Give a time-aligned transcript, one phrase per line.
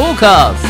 [0.00, 0.66] トーカーズ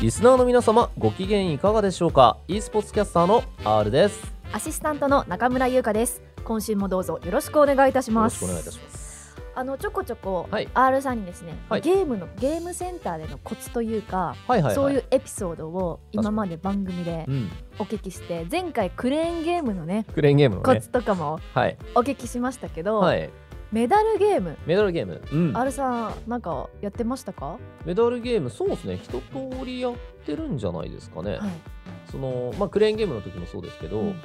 [0.00, 4.32] リスナーの皆様ご機嫌いかがでしょうか？e スポーツキャスターの R です。
[4.52, 6.22] アシスタントの中村優香です。
[6.44, 9.01] 今週もどうぞよろしくお願いいたしよろしますくお願いいたします
[9.54, 10.68] あのちょこちょこ、はい。
[10.72, 11.80] R さんにですね、はい。
[11.80, 14.74] ゲームのゲームセンターでのコツというか、はいはいはい。
[14.74, 17.50] そういうエピソードを今まで番組でうん。
[17.78, 20.74] お聞きして前回クレーンゲームのねクレーンゲームのね。
[20.74, 21.76] コツとかもはい。
[21.94, 23.30] お聞きしましたけど、はい。
[23.72, 24.56] メダルゲーム。
[24.66, 25.22] メダルゲーム。
[25.32, 25.56] うん。
[25.56, 28.98] R さんなんかやってましたか、メダルゲームそうですね。
[29.02, 29.22] 一通
[29.64, 29.94] りやっ
[30.26, 31.50] てるんじゃないですかね、はい。
[32.10, 34.20] そのまあクレーンゲームの時もそうですけど、うん。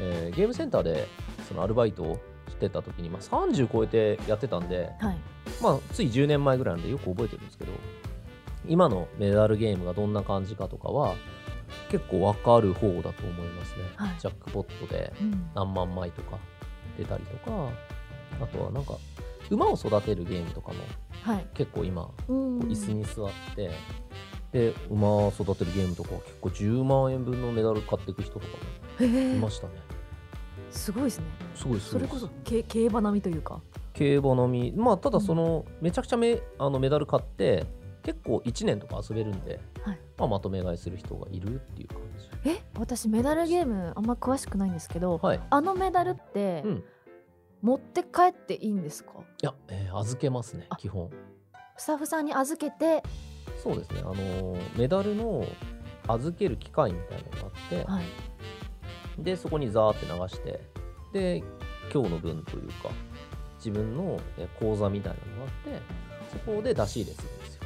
[0.00, 1.06] えーゲームセンターで
[1.48, 2.18] そのアルバイトを
[2.48, 5.18] してた時に、まあ、30超えてやってたんで、はい。
[5.62, 7.72] まあ、つい10年前ぐらいなんでよく覚えてるんですけど
[8.66, 11.14] 今のメダルゲームがどんな感じかとかは
[11.90, 14.14] 結構わかる方だと思いますね、はい。
[14.18, 15.50] ジャックポットでうん。
[15.54, 16.38] 何万枚とか
[16.98, 17.70] 出たりとか
[18.40, 18.94] あとはなんか
[19.50, 20.78] 馬を育てるゲームとかも
[21.22, 21.46] はい。
[21.54, 23.70] 結構今椅子に座って、
[24.52, 28.46] で馬を育てるゲームとかは結構10万円分のメダル買っていく人とか
[29.00, 29.74] へもいえましたね。
[30.70, 31.24] すごいですね。
[31.54, 33.60] すごいすごいそれこそけ競馬並みというか。
[33.92, 34.72] 競馬のみ。
[34.76, 37.66] まあただその、めちゃくちゃめあのメダル買って
[38.02, 39.98] 結構1年とか遊べるんで、はい。
[40.18, 41.98] まあ、まとめ買いする人がいるっていう感
[42.44, 42.50] じ。
[42.50, 42.62] え？
[42.78, 45.40] 私メダルゲームあんま詳しくないんですけど、はい。
[45.50, 46.84] あのメダルって、うん。
[47.62, 49.12] 持って帰っていいんですか？
[49.42, 50.76] いや、えー預けますねあ。
[50.76, 51.10] 基本。
[51.78, 53.02] スタッフさんに預けて、
[53.62, 54.00] そうですね。
[54.02, 55.44] あのーメダルの
[56.06, 58.04] 預ける機械みたいなのがあって、はい、
[59.18, 60.60] でそこにザーって流して
[61.12, 61.42] で
[61.92, 62.90] 今日の分というか
[63.56, 65.80] 自分のえー口座みたいなのがあって
[66.32, 67.62] そこで出し入れするんですよ。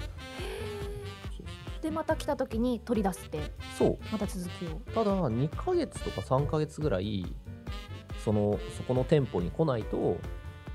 [1.82, 3.40] でまた来た時に取り出して
[3.78, 3.98] そう。
[4.12, 4.80] また続きを。
[4.94, 7.24] ただ2ヶ月とか3ヶ月ぐらい
[8.22, 10.18] そのそこの店舗に来ないと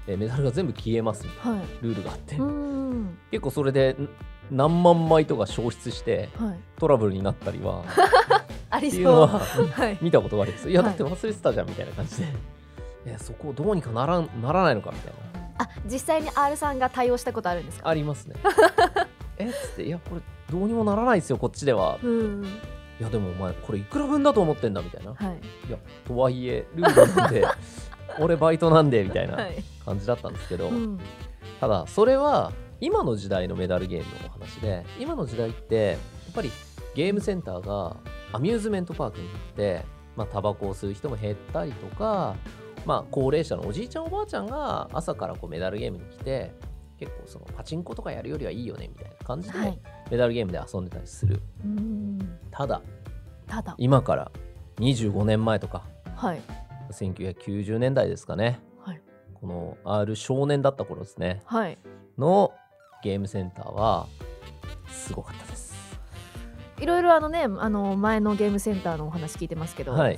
[0.07, 1.67] えーメダルが全部消えますみたいなはい。
[1.81, 2.35] ルールがあって。
[3.31, 4.09] 結構それでん
[4.51, 6.55] 何万枚とか消失してはい。
[6.77, 7.83] トラブルになったりは
[8.69, 9.97] ありってそういうのははい。
[10.03, 10.69] 見たことがあります。
[10.69, 10.89] いやはい。
[10.89, 12.23] だって忘れてたじゃんみたいな感じで、
[13.05, 15.45] いやそこをどうにかならんならないのかみたいな。
[15.57, 17.87] あ実際に R さんが対応したことあるんですか？
[17.89, 18.35] ありますね。
[19.37, 21.97] えっつっていやこれどうにもならないですよこっちでは。
[22.03, 22.45] うん。
[22.99, 25.11] いやでもお前これいくら分だと思ってんだみたいな。
[25.13, 25.67] はい。
[25.67, 27.45] いやとはいえルールなんで
[28.19, 29.63] 俺バイトなんでみたいなはい。
[29.85, 30.99] 感じだったんですけど、うん。
[31.59, 32.51] ただそれは
[32.81, 36.51] 今の時代のメダルゲームのお話で今の時代ってやっぱり
[36.93, 37.97] ゲームセンターが
[38.31, 42.35] アミューズメントパークに行ってまあタバコを吸う人も減ったりとか
[42.85, 46.51] まあ高齢者のおじいちゃんおばあちゃんが朝からこうメダルゲームに来て
[46.99, 49.79] 結構そのパチンコとかやるよりはいいよねみたいな感じで、はい。
[50.09, 51.41] メダルゲームで遊んでたりする。
[51.63, 52.37] うん。
[52.51, 52.81] ただ
[53.47, 53.75] ただ。
[53.77, 54.31] 今から
[54.77, 55.83] 25年前とか
[56.15, 56.41] はい。
[56.91, 58.59] 1990年代ですかね。
[58.79, 59.01] はい。
[59.33, 61.41] この R 少年だった頃ですね。
[61.45, 61.77] はい。
[62.17, 62.53] の
[63.05, 64.07] ゲームセンターは
[64.87, 65.75] すごかったです。
[66.79, 70.17] いろいろあのねあの前のゲームセンターのお話聞いてますけど、はい。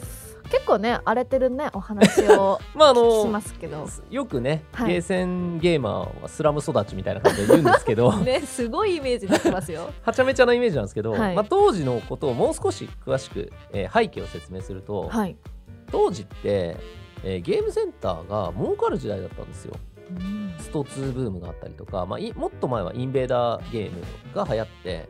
[0.49, 15.35] 結構ね荒れてるねお話を まああのますけどよくね、はいゲーセンゲーマーはスラム育ちみたいな感じで言うんですけど、 ねすごいイメージになってますよ はちゃめちゃなイメージなんですけど、はいまあ、当時のことをもう少し詳しく、えー背景を説明すると、はい
[15.91, 16.77] 当時って、
[17.25, 19.73] えーゲームセンターが儲かる時代だったんですよ。
[20.09, 20.55] うん。
[20.59, 24.01] スト2ブームがあったりとか、まあ、いもっと前はインベーダーゲーム
[24.33, 25.09] が流行って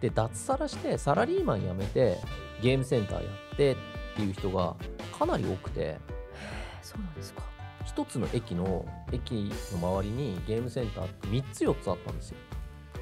[0.00, 2.18] で脱サラしてサラリーマン辞めて
[2.60, 3.76] ゲームセンターやってっ
[4.16, 4.76] ていう人が
[5.16, 5.98] かなり多くて。
[6.82, 7.42] そうなんですか。
[7.86, 12.36] 一つの駅の駅の周りにゲームセンターって3つ4つあったんですよ。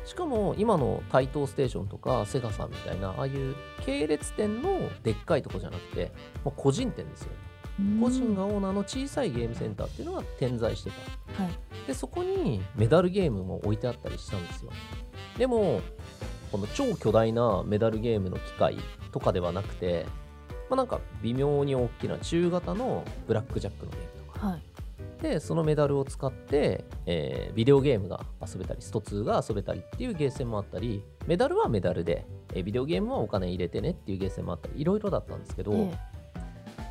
[0.05, 6.12] しかも今の台東ステーションとかセガさんみたいなああいう系列店のでっかいとこじゃなくて
[6.45, 7.33] もう個人店ですよ
[8.01, 10.91] 個人がオーナーの小さいゲームセンターっていうのが点在して
[11.37, 11.43] た。
[11.43, 11.53] はい。
[11.87, 14.71] でそこにメダルゲームも置いてあったりしたんですよ。
[15.39, 15.81] でも
[16.53, 18.77] この超巨大なメダルゲームの機械
[19.13, 20.06] とかではなくて、
[20.69, 24.47] まあ、なんか微妙に大きな中型のブラックジャックのゲームとか。
[24.47, 24.62] はい。
[25.23, 35.93] でそのメダルを使って、えービデオゲームが遊べたりスト2が遊べたりっていうゲーセンもあったりメダルはメダルで、えービデオゲームはお金入れてねっていうゲーセンもあったりいろいろだったんですけど、え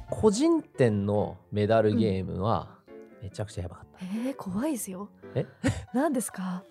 [0.10, 2.78] 個人店のメダルゲームは
[3.22, 5.10] めちゃくちゃやばかった、ええー怖いですよ。
[5.36, 5.46] え？
[5.94, 6.64] 何ですか？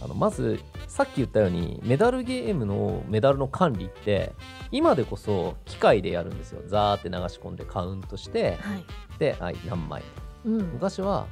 [0.00, 0.58] あのまず
[0.88, 4.32] さっき言ったようにメダルゲームのメダルの管理って
[4.72, 6.62] 今でこそ機械でやるんですよ。
[6.66, 8.84] ザーって流し込んでカウントしてはい。
[9.18, 10.02] で、はい、何枚。
[10.44, 10.58] うん。
[10.72, 11.26] 昔は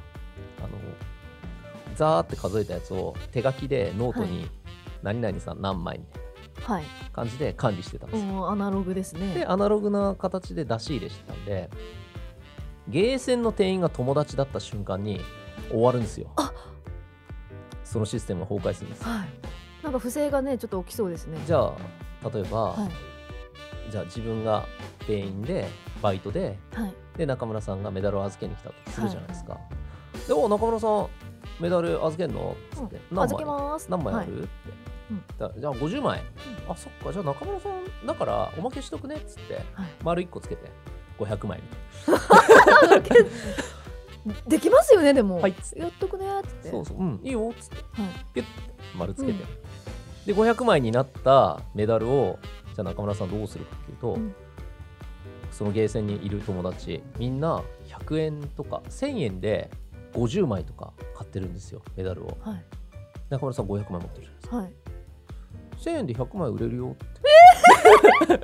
[0.59, 0.69] あの
[1.95, 4.49] ザーって数えたやつを手書きでノートに
[5.03, 6.19] 何々さん何枚みたいな。
[6.19, 6.20] はい
[7.13, 8.25] 感じで管理してたんです。
[8.25, 8.49] よ。
[8.49, 9.33] アナログですね。
[9.33, 11.69] でアナログな形で出し入れしてたんで
[12.87, 15.21] ゲーセンの店員が友達だった瞬間に
[15.69, 16.31] 終わるんですよ。
[16.35, 16.53] あ
[17.83, 19.29] そのシステムが崩壊するんですはい。
[19.83, 21.39] なんか不正がねちょっと起きそうですね。
[21.45, 21.73] じゃあ
[22.33, 23.91] 例えば、はい。
[23.91, 24.65] じゃあ自分が
[25.07, 25.67] 店員で
[26.01, 26.93] バイトではい。
[27.17, 29.57] で中村さんがメダルを預けに来たとするじゃないですか、
[30.27, 31.07] でお中村さん
[31.59, 32.55] メダル預けんの？
[32.73, 33.91] っつって、うん、何預け枚ます。
[33.91, 34.47] 何枚ある、って、うん
[35.37, 36.23] だじゃあ50枚、
[36.67, 39.63] あそっかじゃあ中村さんだからおまけしとくねっつってはい。
[40.03, 40.71] 丸1個つけて。
[41.19, 41.61] 500枚
[44.47, 45.55] できますよねでも、はい。
[45.75, 46.69] やっとくねーっつって。
[46.69, 46.97] そうそう。
[46.97, 47.19] うん。
[47.23, 47.49] いいよ。
[47.49, 48.25] っつってはい。
[48.33, 48.51] ピュッて
[48.97, 49.39] 丸つけて、うん。
[50.25, 52.37] で500枚になったメダルを
[52.75, 54.35] じゃあ中村さんどうするかっていうと、うん。
[55.51, 59.69] そのゲーセンにいる友達みんな100円とか1000円で
[60.13, 62.37] 50枚とか買ってるんですよメダルを。
[62.41, 62.63] はい。
[63.29, 64.55] 中村さん500枚持ってるじゃないですか。
[64.57, 64.71] はい
[65.81, 66.91] 1000円で100枚売れるよ。
[66.91, 66.95] っ
[68.27, 68.43] て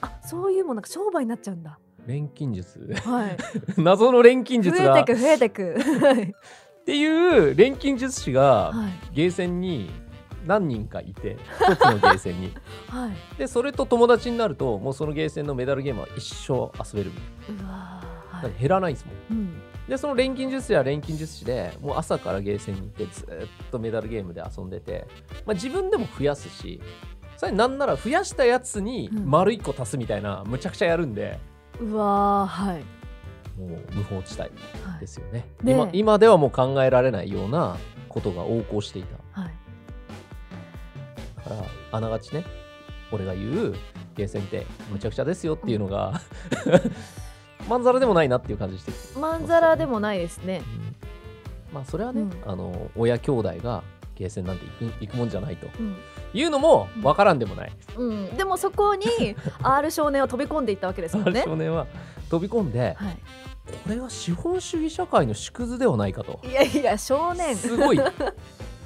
[0.00, 1.78] あそういうもんなんか商売になっちゃうんだ。
[2.06, 2.92] 錬金術。
[3.04, 3.36] はい。
[3.80, 4.92] 謎の錬金術が。
[4.92, 6.04] っ増えてく増えてく。
[6.06, 6.34] はい
[6.86, 9.14] ていう錬金術師がはい。
[9.14, 9.90] ゲーセンに
[10.46, 11.36] 何人かいて
[11.68, 12.52] 一つのゲーセンに。
[12.88, 13.10] はい。
[13.38, 17.10] でそれと友達になるともうそのゲーセンのメダルゲームは一生遊べる
[17.48, 18.52] うわーはい。
[18.60, 19.38] 減らないんですもん。
[19.38, 25.08] うんでその錬金術師は錬金術師でもう朝からゲーセンに行ってずーっとメダルゲームで遊んでて、
[25.44, 26.80] まあ、自分でも増やすし
[27.36, 29.28] それなんなら増やしたやつにうん。
[29.28, 31.40] 丸1個足すみたいなむちゃくちゃやるんで、
[31.80, 32.84] うわーはい。
[33.58, 34.46] もう無法地帯は
[34.98, 35.00] い。
[35.00, 35.46] ですよね。
[35.62, 37.76] ねえ今今ではもう考えられないような
[38.08, 39.40] ことが横行していた。
[39.40, 39.54] はい。
[41.36, 42.44] だからあながちね
[43.10, 43.74] 俺が言う
[44.14, 46.20] ゲーセンってむちゃくちゃですよっていうのが、
[47.68, 50.62] まんざらでもないなっていう感じしてまんざらでもないですね。
[51.70, 51.74] うん。
[51.74, 52.32] まあそれはね、うん。
[52.44, 53.82] あの親兄弟が
[54.16, 55.66] ゲーセンなんて行く行くもんじゃないと。
[55.78, 55.96] うん。
[56.32, 59.04] いうのも分からんでもない、うん、でもそこに
[59.62, 61.42] R 少年は飛び込んでいったわけですもんね。
[61.44, 61.86] 少年は
[62.28, 63.18] 飛び込んではい、
[63.84, 66.40] これが資本主義社会の縮図ではないかと。
[66.44, 67.56] いやいや少年。
[67.56, 68.00] すごい。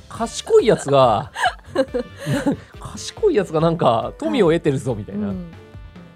[0.09, 1.32] 賢いやつが
[2.79, 5.53] 賢いやつがなんか富を得てるぞみたいな、うん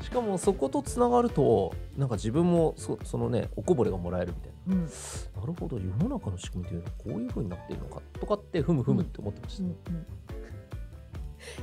[0.09, 4.85] しかもそことつながるとなんか自分もそそのねおこぼれがもらえるみたいうん。
[4.85, 9.77] ななるほど世の中の仕組みというのはこういう風になっているのかとかってふむふむって思ってました、うんうん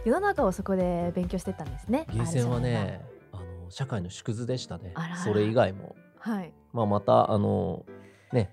[0.03, 2.07] 世の中をそこで勉強してったんですね。
[2.12, 3.01] ゲーセンはね
[3.31, 4.94] あの社会の縮図でしたね。
[5.24, 6.53] それ以外も、はい。
[6.71, 7.86] まあ、またあの
[8.31, 8.50] ね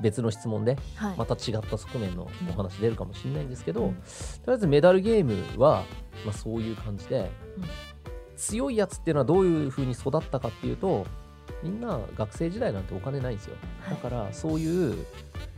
[0.00, 3.94] 別の質問ではい、また違った側面のお話出るかもしれないんですけど、うん。
[3.94, 4.00] と
[4.46, 5.84] りあえずメダルゲームは、
[6.24, 7.91] まあ、そういう感じで、うん
[8.42, 11.06] 強いやつっていうのはどういう風に育ったかっていうと
[11.62, 13.54] みんな学生時代なんてお金ないんですよ。
[13.82, 13.94] はい。
[13.94, 15.06] だからそういう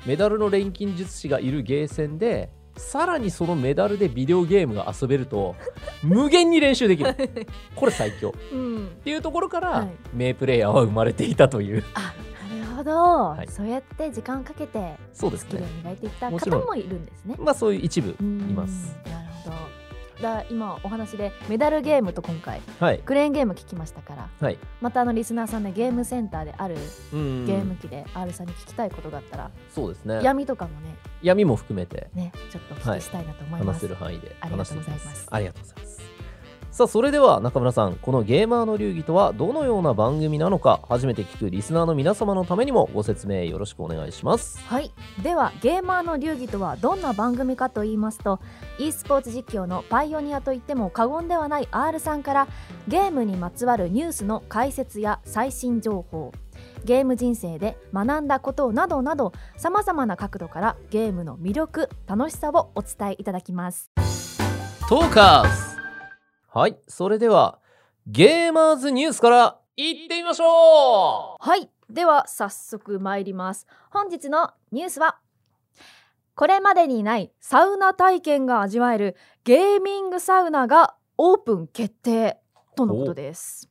[0.06, 5.54] メダルの錬金術師がいるゲーセンでさらにそのメダルでビデオゲームが遊べると
[6.02, 7.14] 無限に練習できる。
[7.74, 8.30] これ最強。
[8.30, 9.88] っうん、ていうところから、はい。
[10.12, 11.82] 名プレイヤーは生まれていたという。
[11.94, 12.12] あ
[12.58, 12.92] なるほど、
[13.30, 13.48] はい。
[13.48, 17.36] そうやって時間かけてそうですスキルをね磨いていった方もいるんですね。
[17.38, 18.54] まあそういう一部いうん。
[18.54, 18.94] ます。
[20.22, 22.98] だ今お話でメダルゲームと今回はい。
[23.00, 24.58] クレーンゲーム聞きましたからはい。
[24.80, 26.76] またあのリスナーさんでゲームセンターである
[27.12, 30.20] うんゲーム機で R さんに聞きたいことがあったら、そうですね。
[30.22, 32.08] 闇とかもね闇も含めて。
[32.14, 33.78] ねちょっとお聞きしたいなと思います。
[33.78, 34.36] 話せる範囲で。
[34.40, 35.26] ありがとうございます。
[35.30, 36.13] ありがとうございます
[36.74, 44.58] さあそれでは中村さんこのゲーマーの流儀とはどのような番組なのか初めて聞くリスナーの皆様のためにもご説明よろしくお願いします。
[44.66, 44.90] はい。
[45.22, 48.40] ではゲーマーの流儀とはどんな番組かと言いますと
[48.80, 52.48] e スポーツ実況のパイオニアといっても過言ではない R さんから
[52.88, 56.32] ゲームにまつわるニュースの解説や最新情報
[56.84, 63.92] ゲーム人生で学んだことなどなどさまざまな角度からゲームの魅力楽しさをお伝えいただきます。
[64.88, 65.73] トーカーズ
[66.54, 67.58] はいそれでは
[68.06, 71.36] ゲーマーズニュースからいってみましょう。
[71.40, 73.66] はいでは早速参ります。
[73.90, 75.18] 本日のニュースは
[76.36, 82.38] これまでにないサウナ体験が味わえるゲーミングサウナがオープン決定
[82.76, 83.68] とのことです。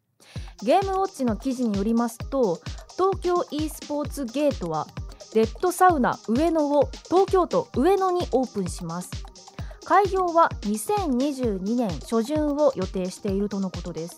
[0.62, 2.60] ゲームウォッチの記事によりますと
[2.98, 4.88] 東京 e スポーツゲートは
[5.34, 9.10] レッドサウナ上野を東京都上野にオープンします。
[9.86, 14.18] 開業は2022年初旬を予定しているとのことです。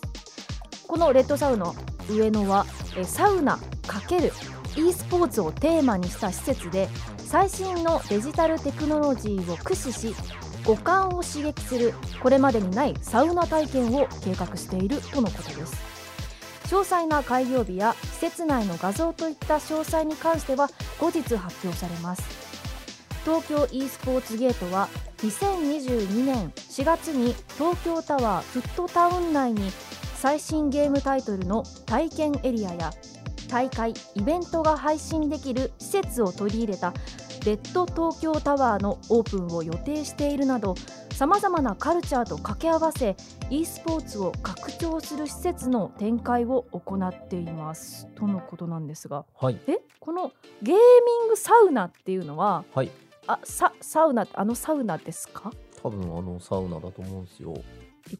[0.86, 1.72] このレッドサウナ
[2.08, 2.64] 上野は
[2.96, 10.14] えサウナ ×e スポーツをテーマにした施設で最新のデジタルテクノロジーを駆使し
[10.64, 15.96] 五感を刺激するこれまでにないサウナ体験を計画しているとのことです。
[16.66, 20.68] 詳細な開業日や施設内の画像といった詳細に関しては
[20.98, 22.45] 後日発表されます。
[23.26, 29.72] 東京 e スポーツゲートは2022年4月に東京タワーフットタウン内に
[30.14, 32.92] 最新ゲームタイトルの体験エリアや
[33.48, 36.92] 大会イベントが配信できる施設を取り入れた
[37.44, 40.76] レッド東京タワーのオープンを予定しているなど
[41.10, 43.16] さまざまなカルチャーと掛け合わせ
[43.50, 48.06] e スポーツを拡張する施設の展開を行っています。
[48.14, 49.58] とのことなんですがはい。
[49.66, 49.78] え？
[49.98, 50.30] この
[50.62, 50.78] ゲーミ
[51.24, 52.90] ングサウナっていうのははい
[53.26, 55.50] あササウナあのサウナですか？
[55.82, 57.54] 多分あのサウナだと思うんですよ。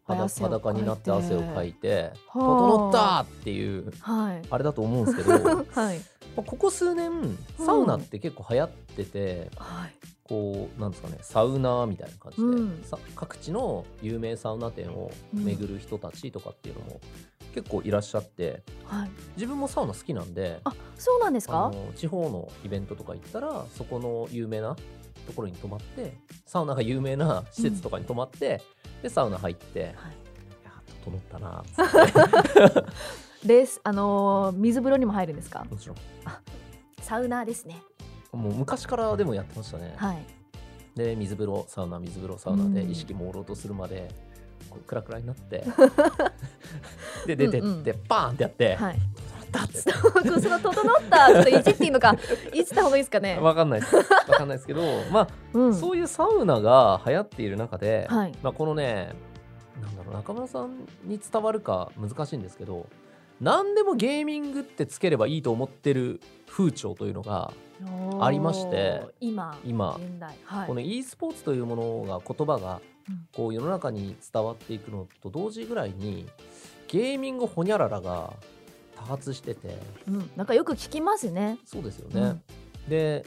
[0.09, 2.41] 裸になって汗をかいてはあ。
[2.41, 4.43] 整ったっていうはい。
[4.51, 5.99] あれだと思うんですけどま はい。
[6.37, 9.95] あここ数年サウナって結構流行ってて、はい。
[10.25, 12.83] こうなんですかねサウナーみたいな感じで、うん。
[12.83, 17.01] さ各地の有名サウナ店を巡る人たちとかっていうのも
[17.57, 19.11] 結構いらっしゃってはい。
[19.37, 21.73] 自分もサウナ好きなんであそうなんですか？
[21.95, 24.77] 地方のイベントとか行ったらそこの有名な
[25.27, 28.61] ところに泊まってサウナが有名な施設とかに泊まって、
[29.03, 29.95] でサウナ入って、いはい。
[29.95, 29.97] や
[31.05, 32.83] 整ったなーっつっ
[33.43, 35.65] てレースあのー水風呂にも入るんですか？
[35.71, 35.97] もちろん。
[37.01, 37.83] サウナーですね。
[38.33, 40.27] もう昔からでもやってましたね、はい。
[40.95, 42.91] で水風呂サウナ水風呂サウナでうん。
[42.91, 44.09] 意識朦朧とするまで
[44.71, 45.65] こうクラクラになって。
[47.27, 47.85] で出てって、うんうん。
[48.09, 48.97] バーンってやって、はい。
[48.97, 49.93] 整ったっつって。
[49.93, 52.17] その整ったちょっといじっていいのか
[52.53, 53.39] いじった方がいいですかね？
[53.39, 53.97] わかんないです。
[53.97, 55.75] わかんないですけど まあ、うん。
[55.75, 58.33] そういうサウナが流行っている中で、はい。
[58.43, 59.15] まあ、このね
[59.83, 62.87] なんだろう中村さんに伝わるか難しいんですけど
[63.41, 67.53] 何でもゲーミングってつければいいと思ってる風潮というのが、
[68.21, 70.37] ありまして今今現代。
[70.45, 70.67] はい。
[70.67, 73.29] この e スポーツというものが言葉がうん。
[73.35, 76.27] こう世の中に伝わっていくのと同時ぐらいに
[76.89, 78.33] ゲーミングホニャララが
[78.97, 79.77] 多発してて。
[80.09, 80.31] うん。
[80.37, 81.59] なんかよく聞きますね。
[81.65, 82.41] そうですよね。
[82.89, 83.25] で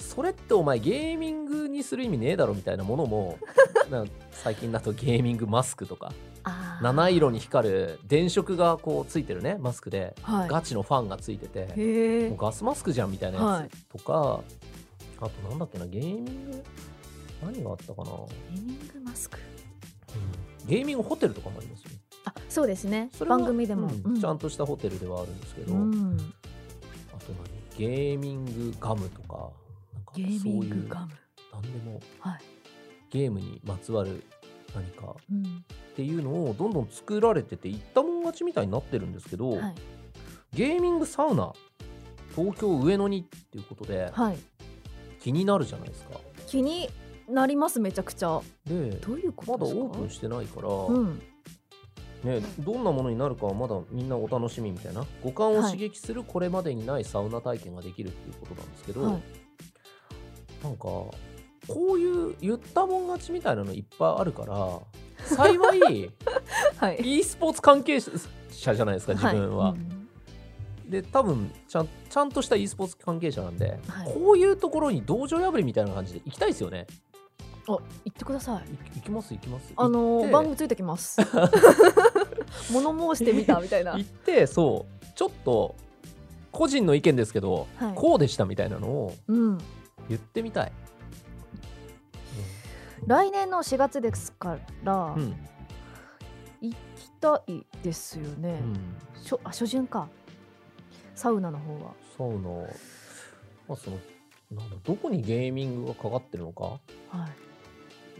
[0.00, 3.38] それってお前ゲーミングにする意味ねえだろみたいなものも
[4.32, 6.12] 最近だとゲーミングマスクとか
[6.80, 10.14] 七色に光る電飾がこうついてるねマスクで。
[10.22, 10.48] はい。
[10.48, 12.28] ガチのファンがついてて。
[12.28, 14.40] もうガスマスクじゃんみたいなやつとか、
[15.20, 16.64] あとなんだっけなゲーミング？
[17.42, 18.10] 何があったかな、
[18.50, 19.38] ゲーミングマスク？
[20.62, 20.68] うん。
[20.68, 21.96] ゲーミングホテルとかもありますよね。
[22.24, 23.10] あそうですね。
[23.26, 24.20] 番組でも、うん。
[24.20, 26.18] ちゃんとしたホテルではあるんですけど、うん。
[27.14, 27.78] あと何？
[27.78, 29.50] ゲーミングガムとか。
[29.94, 31.12] なんかゲーミンそういうグガム。
[31.52, 32.00] 何でも。
[32.20, 32.40] はい、
[33.10, 34.24] ゲームにまつわる
[34.74, 35.16] 何か。
[35.30, 35.64] うん。
[35.92, 39.74] っていうのをどんどん作られてていったもん勝ちみたいになってるんですけど、はい。
[40.54, 41.52] ゲーミングサウナ
[42.34, 44.38] 東京上野にっていうことではい、
[45.20, 46.20] 気になるじゃないですか。
[46.46, 46.88] 気に
[47.28, 48.40] なりますめちゃくちゃ。
[48.64, 49.80] でどういうこまだとですか？
[49.82, 51.22] オープンしてないから、うん。
[52.24, 59.22] ね、どんなものになるかはまだみんなお楽しみみたいな五感をはい刺激するこれまでにないサウナ体験ができるっていうことなんですけど、はい。
[60.62, 60.88] なんか
[61.74, 64.80] こういう言ったもん勝ちみたいなのいっぱいあるから
[65.24, 65.54] 幸
[65.90, 66.10] い
[66.76, 67.18] はい。
[67.18, 68.94] e スポーツ関係者じゃない。
[68.96, 69.74] ですか自分は。
[69.76, 69.78] い
[70.84, 70.90] うん。
[70.90, 74.12] で多分ちゃんちゃんとした e スポーツ関係者なんで、はい。
[74.12, 76.86] こういうところに道場破りみたいな感じで行きたいですよね。
[77.68, 78.70] あ言ってください。
[78.70, 79.32] い行きます？
[79.34, 79.72] 行きます？
[79.76, 81.18] あのー番組ついてきます。
[82.72, 83.96] 物申してみたみたいな。
[83.96, 85.06] 行ってそう。
[85.14, 85.74] ちょっと
[86.50, 87.94] 個人の意見ですけど、はい。
[87.94, 89.58] こうでしたみたいなのをうん。
[90.08, 90.72] 言ってみたい。
[93.06, 95.34] 来年の4月ですから、うん
[96.62, 99.22] 行きたいですよね、うん。
[99.22, 100.08] しょあ初旬か。
[101.14, 101.92] サウナの方は。
[102.18, 102.48] サウナ、
[103.66, 103.96] まあ、その
[104.52, 106.64] なんだどこにゲーミングがかかってるのか？
[106.64, 106.80] は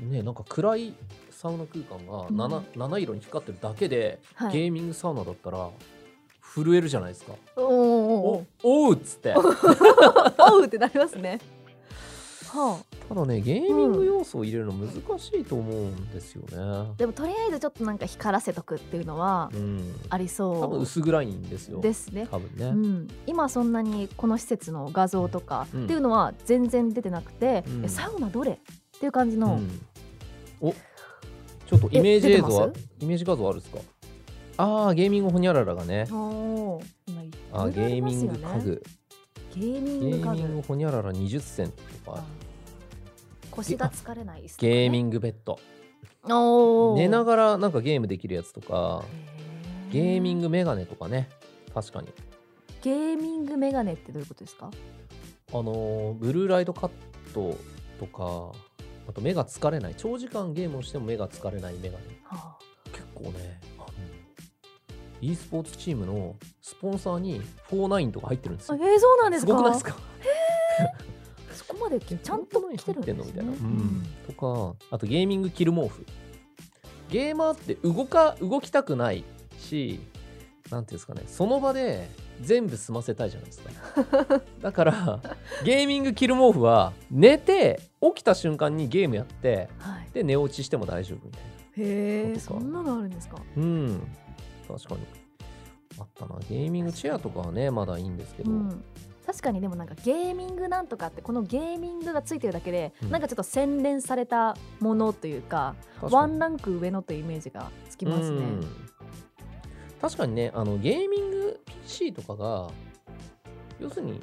[0.00, 0.04] い。
[0.06, 0.94] ねなんか暗い
[1.30, 2.36] サウナ空間がうん。
[2.40, 4.52] 7,、七色に光ってるだけで、はい。
[4.54, 5.68] ゲーミングサウナだったら
[6.54, 7.34] 震えるじゃないですか。
[7.56, 9.34] おーおーおおうっつって。
[9.36, 11.38] お ーおうってなりますね
[12.50, 16.92] はあただねゲーミング要素を入れるの難しいと思うんですよね。
[16.96, 21.78] でもとりあえずちょっとなんか光らせとくっていうのはうん、あり多分そ薄暗いんですよ。
[21.78, 22.28] うですね。
[22.30, 22.66] 多分ね。
[22.66, 27.84] うん、今そんなにこの施設の画像とかうんっていうのは全然出てなくて、うん。
[27.84, 28.56] えサウナどれっ
[28.98, 29.80] ていう感じの、うん。
[30.60, 33.78] おちょっとイメージ映像はイメージ画像あるんですか？
[34.56, 36.06] ああゲーミングホニャララがね。
[36.10, 36.78] あ
[37.52, 38.82] ありーミング家具。
[39.54, 40.30] ゲーミゲング家具。
[40.30, 41.72] ーミングホニャララ20銭
[42.04, 42.22] とか
[43.50, 45.58] 腰が疲れない椅子とか、ゲーミンングベッド。
[46.96, 49.04] 寝ながらなんかゲームできるやつとか
[49.90, 51.28] へゲーミンググメガネとかね。
[51.74, 52.08] 確かに。
[52.82, 54.70] ゲーミングメガネってどういうことですか？
[55.52, 56.90] あのーブルーライトカッ
[57.34, 57.56] ト
[57.98, 58.52] とか
[59.08, 59.94] あと目が疲れない。
[59.96, 62.04] 長時間ゲームをしても目が疲れないメガネ。
[62.24, 62.56] は
[62.92, 63.60] 結構ね
[65.22, 69.48] e スポーツチームのスポンサーに49とか入ってるんですあ、よえー、そうなんですか？
[69.48, 69.96] すごくないですか？
[71.60, 73.24] そこままでちゃんと来てるんですね。
[73.26, 76.06] みたいな、うん、とかあとゲーミングキル毛布
[77.10, 79.24] ゲーマーって動か動きたくない
[79.58, 80.00] し
[80.70, 81.22] なんていうんですかね。
[81.26, 82.08] その場で
[82.40, 84.42] 全部済ませたいじゃないですか。
[84.62, 85.20] だから
[85.64, 93.36] ゲーミングキル毛布は寝て起きた瞬間にゲームやってはい、で寝落ちしても大丈夫みたいなへえそんなのあるんですか。
[93.56, 94.00] うん。
[94.66, 95.00] 確かに。
[95.98, 96.38] あったな。
[96.48, 98.82] ゲーミングチェアとかはねまだいいんですけど、うん
[99.30, 103.10] 確かにでもなんかゲーミングなんとかってこのゲーミングがついてるだけで、うん。
[103.10, 108.38] なんかちょっと洗練されたものというかワンランク上のというイメージがつきますね。
[108.38, 108.66] うん。
[110.00, 112.70] 確かにねあのゲーミング PC とかが
[113.78, 114.20] 要するに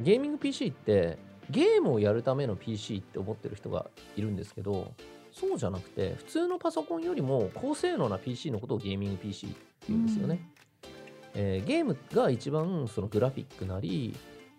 [0.00, 1.18] ゲーミング PC って
[1.50, 3.86] ゲームをやるための PC って思ってる人が
[4.16, 4.92] いるんですけど
[5.32, 9.56] そうじゃなくて普通のパソコンよりも高性能な PC のことをゲーミング PC って
[9.88, 10.40] 言うんですよね、
[11.34, 14.16] えーゲームが一番そのグラフィックなり、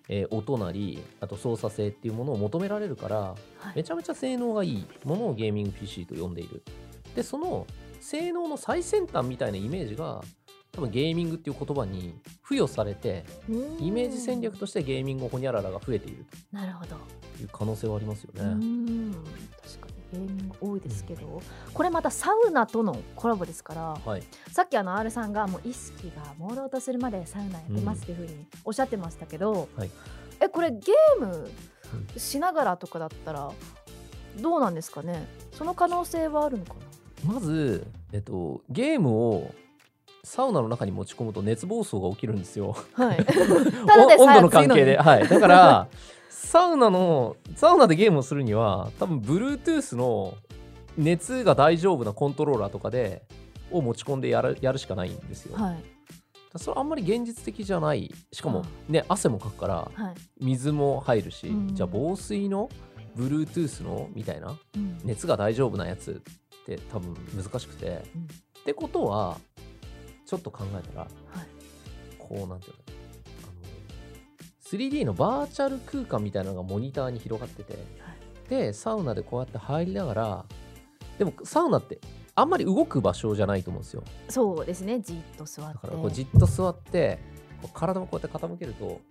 [0.09, 3.35] えー音なりあと操作性っていうものを求められるからは
[3.73, 6.61] いめちゃめちゃ性能がいいものをゲーミング PC と呼んでいる。
[7.15, 7.65] で、その
[8.01, 10.21] 性能の最先端みたいなイメージが
[10.71, 12.13] 多分ゲーミングっていう言葉に
[12.43, 16.95] 付与されてうんイメージ戦略としてゲーミングホニャララが増えているなるほど。
[17.37, 18.43] という可能性はありますようね。
[20.59, 21.41] 多いですけど、
[21.73, 24.23] これまたサウナとのコラボですからはい。
[24.51, 29.89] さっきあの R さんがもう意識が朦朧とするまでサウナやってますっていうふうにおっしゃってましたけど、はい。
[30.39, 31.49] えこれゲーム
[32.17, 33.51] しながらとかだったら
[34.39, 35.27] どうなんですかね？
[35.51, 36.75] その可能性はあるのか
[37.25, 39.53] まず、えっと、ゲームを
[40.29, 42.75] サウナの中に持ち込むと熱暴走が起きるんですよ。
[42.95, 44.95] なはい ただで温度の関係で。
[44.95, 45.27] はい。
[45.27, 45.87] だから、
[46.29, 50.35] サウナの、サウナでゲームをするには、多分 Bluetooth の
[50.99, 53.23] 熱が大丈夫なコントローラーとかで、
[53.71, 55.57] を持ち込んでやるやるしかないんですよ。
[55.57, 55.83] はい
[56.57, 58.11] それあんまり現実的じゃない。
[58.31, 62.69] しかもあね、汗もかくから、はい、水も入るし、うんじゃあ防水の
[63.15, 66.21] Bluetooth のみたいなうん熱が大丈夫なやつ
[66.61, 68.27] って多分難しくて、うん
[68.59, 69.37] ってことは
[70.29, 71.09] ちょっと考えたらはい。
[72.19, 72.79] こうなんていうの？
[73.41, 77.75] あの 3D のバーチャル空間みたいなのがモニターに広がってて、
[78.47, 80.45] でサウナでこうやって入りながら
[81.17, 81.99] でもサウナって
[82.35, 84.03] あんまり動く場所じゃないと思うんですよ。
[84.27, 85.73] そうですねじっと座って。
[85.73, 87.17] だからこうじっと座って
[87.73, 89.01] 体をこうやって傾けると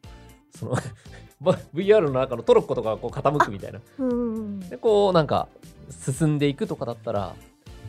[0.56, 0.76] その
[1.42, 3.80] ば VR の中のトロッコとかがこう傾くみたいな。
[3.98, 4.60] うんうんうん。
[4.60, 5.48] でこうなんか
[5.90, 7.34] 進んでいくとかだったら、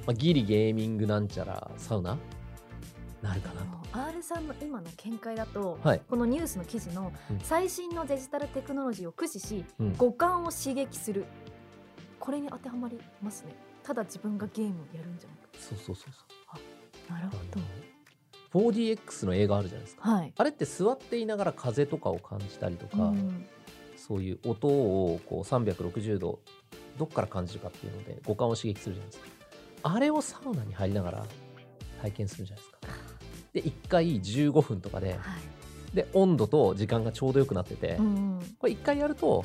[0.07, 2.17] まあ、ギリゲーミングなんちゃらサウナ
[3.21, 3.77] なるかなと。
[3.91, 6.01] R さんの今の見解だと、はい。
[6.09, 7.39] このニュースの記事のうん。
[7.39, 9.93] 最新のデジタルテクノロジーを駆使し、うん。
[9.97, 11.25] 五感を刺激する。
[12.19, 13.55] これに当てはまりますね。
[13.83, 15.57] ただ自分がゲームをやるんじゃなく。
[15.57, 16.59] そうそうそうそ
[17.09, 17.11] う。
[17.13, 18.69] なるほど。
[18.71, 20.09] 4DX の映画あるじゃないですか。
[20.09, 20.33] はい。
[20.35, 23.47] あれって座っていながら風とかを感じたりとか、うん。
[23.95, 26.39] そういう音をこう360度
[26.97, 29.29] どっから感じるかっていうので五感を刺激するじゃないですか。
[29.83, 31.25] あれをサウナに入りながら
[32.01, 33.08] 体験するじゃないですか。
[33.53, 35.19] で1回15分とかではい。
[35.95, 39.43] で温度と時間がちょうどよくなってて、うんこれ1回やると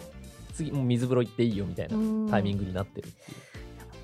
[0.52, 2.28] 次もう水風呂行っていいよみたいなうん。
[2.30, 3.38] タイミングになってるっていう。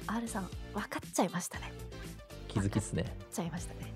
[0.07, 1.73] R さん分かっちゃいましたね。
[2.49, 3.03] 気づきっすね。
[3.03, 3.93] 分かっちゃいましたね。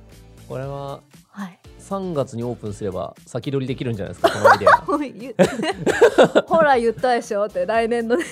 [0.49, 1.59] これははい。
[1.81, 6.43] 3月にオープンすれば先取りできるんじゃないですかこのアイデア。
[6.47, 8.25] ほら言ったでしょって来年のね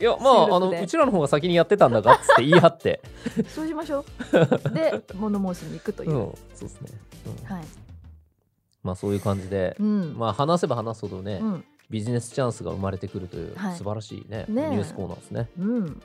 [0.00, 3.00] いやま収ああのうちらの方が先にやってたんだがっつって言い張って、
[3.54, 4.74] そうしましょう。
[4.74, 6.10] で物申しに行くという。
[6.10, 6.16] う、ん、
[6.54, 6.90] そうですね、
[7.26, 7.54] うん。
[7.54, 7.64] はい。
[8.84, 10.14] まあそういう感じで、うん。
[10.16, 11.64] まあ話せば話すほどね、うん。
[11.90, 13.76] ビジネスチャンスが生まれてくるというはい。
[13.76, 14.70] 素晴らしいね,、ねえ。
[14.70, 15.48] ニュースコーナーですね。
[15.58, 16.02] うん、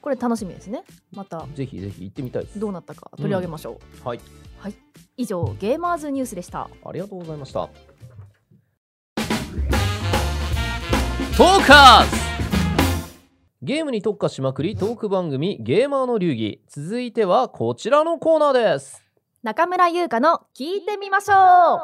[0.00, 0.82] これ楽しみですね。
[1.12, 1.46] また。
[1.54, 2.58] ぜひぜひ行ってみたいです。
[2.58, 4.20] どうなったか取り上げましょう、はい。
[5.18, 6.68] 以上ゲーマーズニュースでした。
[6.84, 7.68] ありがとうございました。
[11.36, 12.35] トーカーズ
[13.62, 16.60] ゲームに特化しまくりトーク番組ゲーマーの流儀。
[16.68, 19.02] 続いてはこちらのコーナーです。
[19.42, 21.78] 中村優香の聞いてみましょう。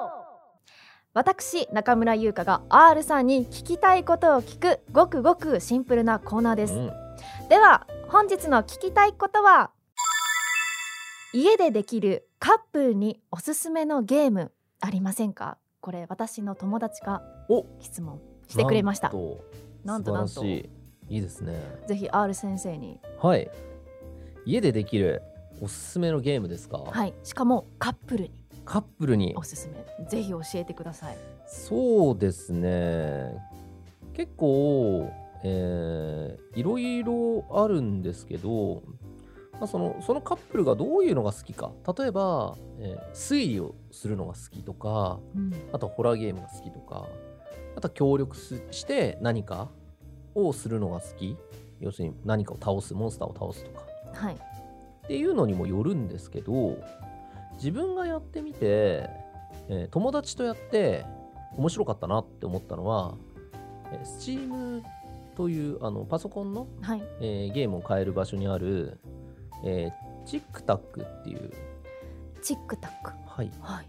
[1.15, 6.93] 私中村優香が R さんに聞きたいことを聞くごくごくシンプルなコーナーです、うん。
[7.49, 9.71] では本日の聞きたいことは
[11.33, 15.57] 家でできるカップルにおすすめのゲームありませんか？
[15.81, 19.11] これ私の友達がお質問してくれました。
[19.85, 20.13] なんと。
[20.13, 20.45] なんと
[21.09, 21.55] いいいですね。
[21.87, 22.99] ぜひ R 先生に。
[23.19, 23.51] はい。
[24.45, 25.23] 家でできる
[25.61, 27.15] おすすめのゲームですか、はい。
[27.23, 28.31] しかもカップルに。
[28.65, 29.35] カップルに。
[29.37, 30.07] おすすめ。
[30.07, 31.17] ぜひ教えてください。
[31.47, 33.37] そうですね。
[34.15, 35.11] 結構、
[35.45, 38.83] えーいろいろあるんですけど、
[39.55, 41.73] まあ、そのそのカップルがどういうのが好きか。
[41.99, 45.53] 例えば、えー推理をするのが好きとかうん。
[45.73, 47.07] あとホラーゲームが好きとか
[47.77, 49.69] あとは協力すして何か
[50.35, 51.37] をするのが好き。
[51.81, 53.85] 要するに何かを倒すモンスターを倒すとか。
[54.13, 54.35] はい。
[54.35, 56.79] っていうのにもよるんですけど
[57.55, 59.11] 自分がやってみて、
[59.69, 61.05] えー友達とやって
[61.57, 63.15] 面白かったなって思ったのは、
[63.93, 64.83] えー Steam
[65.37, 67.03] というあのパソコンの、はい。
[67.21, 68.99] えーゲームを買える場所にある、
[69.65, 71.51] えー、チックタックっていう、
[72.43, 73.11] チックタック。
[73.27, 73.89] はい、はい。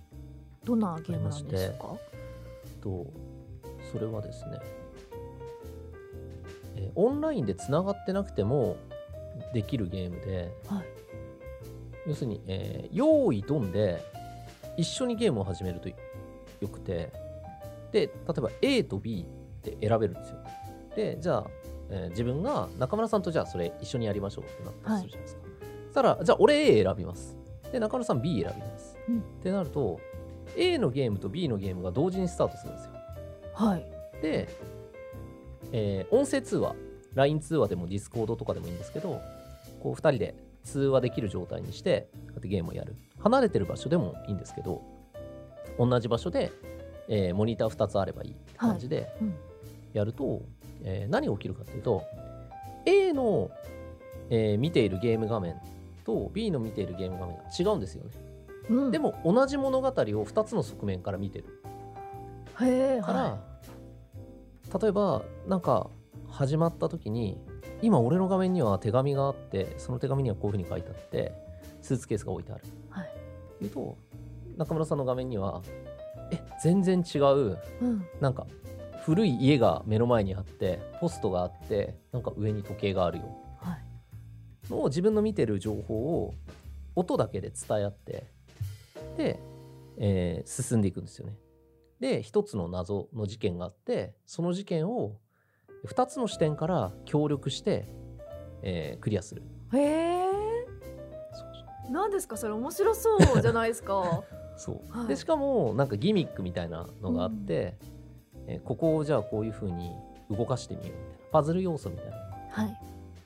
[0.64, 1.96] どんなゲームなんですか？
[2.82, 3.06] と
[3.92, 4.58] それはですね、
[6.76, 8.78] えーオンラインでつながってなくても
[9.54, 10.86] できるゲームではい。
[12.08, 14.04] 要するに、えー用意ドンで
[14.78, 15.96] 一緒にゲームを始めるとよ
[16.72, 17.12] くて
[17.92, 20.38] で例えば A と B って選べるんですよ。
[20.96, 21.48] でじゃあ、
[21.90, 25.42] えー自分が中村さんとじゃあそれ一緒にやりましょうってなったりするじゃないですか、
[25.86, 27.38] そしたらじゃあ俺 A 選びます。
[27.72, 29.20] で中村さん B 選びます、うん。
[29.20, 30.00] ってなると
[30.56, 32.92] A のゲームと B のゲームが同時にスタートするんですよ。
[33.54, 33.86] はい。
[34.22, 34.48] で、
[35.74, 36.76] えー音声通話
[37.16, 39.22] LINE 通話でも Discord とかでもいいんですけど
[39.82, 42.96] こう2人で通話できる状態にしてこうやってゲームをやる。
[43.20, 44.82] 離れてる場所でもいいんですけど
[45.78, 46.52] 同じ場所で、
[47.08, 49.34] えーモニター2つあればいいって感じでうん
[49.94, 50.42] やると、
[50.84, 52.04] えー何が起きるかというと
[52.86, 53.50] A の、
[54.30, 55.56] えー見ているゲーム画面
[56.06, 58.10] と B の見ているゲーム画面が違うんですよね、
[58.70, 58.92] うん。
[58.92, 61.46] でも同じ物語を2つの側面から見てる。
[62.62, 63.40] へえから、は
[64.80, 65.90] 例えばなんか
[66.28, 67.38] 始まった時に
[67.82, 71.34] 今俺の画面には手紙があってその手紙にはこういうふうに書いてあって
[71.82, 72.64] スーツケースが置いてある。
[72.66, 73.12] いはい。
[73.62, 73.98] 言うと
[74.58, 75.62] 中村さんの画面には
[76.32, 78.06] え全然違ううん。
[78.20, 78.48] なんか
[79.06, 83.26] 古い家が目の前にあってポストがあってなんか上に時計があるよ。
[83.60, 83.84] はい。
[84.72, 86.34] のを自分の見てる情報を
[86.96, 88.24] 音だけで伝え合って
[89.18, 89.40] で、
[89.98, 91.34] えー進んでいくんですよね。
[92.04, 95.16] で一つの謎の事件があってその事件を
[95.88, 97.88] 2つの視点から協力して、
[98.62, 99.42] えークリアする。
[99.74, 100.24] へえ
[101.90, 102.36] 何ですか？
[102.36, 104.24] それ面白そう じゃないですか。
[104.58, 104.98] そう。
[104.98, 105.08] はい。
[105.08, 107.78] でしかもなんかギミックみたいなのがあって、
[108.48, 109.92] えーここをじゃあこういう風に
[110.30, 112.18] 動かしてみようみたいなパズル要素みたいな。
[112.50, 112.80] はい。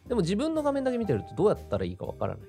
[0.07, 2.47] でも自分の画面だけ見てるとどうやったらいいかわからない。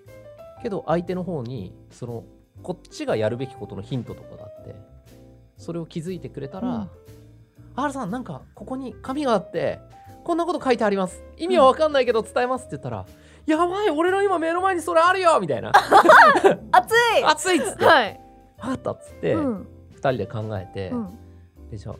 [0.62, 2.24] けど相手の方にその
[2.62, 4.47] こっちがやるべきことのヒントとかが
[5.58, 6.90] それを気づいてくれたらうん
[7.76, 9.80] 「R、さんなんかここに紙があって
[10.24, 11.22] こんなこと書いてあります。
[11.36, 13.04] 意味はわかんないけど伝えます」って言ったら
[13.46, 15.72] 「やばい俺の今目の前にそれあるよ!」みたいな。
[16.72, 17.24] 熱「い。
[17.24, 18.20] 熱い!」っつって「はい
[18.58, 19.68] 分かった」っつって2うん。
[19.98, 21.18] 人で考えてうん。
[21.70, 21.94] でじゃあ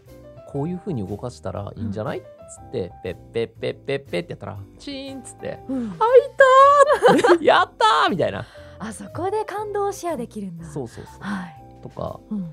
[0.51, 8.45] こういう風に動かしたらいいんじゃないっつってペッペッペッペッペッってやったらチーンっつってうん「開いたーやったー!」みたいな。
[8.81, 10.65] あそこで感動をシェアできるんだ。
[10.67, 11.21] そうそうそう。
[11.21, 11.65] はい。
[11.83, 12.53] とかうん